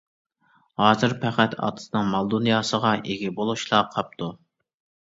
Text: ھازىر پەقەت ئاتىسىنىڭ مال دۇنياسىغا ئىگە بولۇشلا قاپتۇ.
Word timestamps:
ھازىر 0.83 1.13
پەقەت 1.25 1.53
ئاتىسىنىڭ 1.67 2.09
مال 2.15 2.33
دۇنياسىغا 2.35 2.95
ئىگە 3.05 3.35
بولۇشلا 3.41 3.87
قاپتۇ. 3.97 4.37